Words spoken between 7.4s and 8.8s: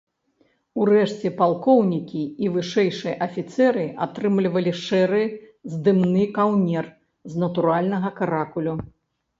натуральнага каракулю.